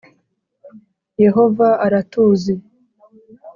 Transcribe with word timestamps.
Yehova 1.23 1.67
aratuzi 1.85 2.53